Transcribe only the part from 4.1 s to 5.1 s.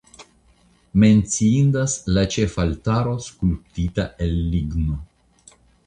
el ligno.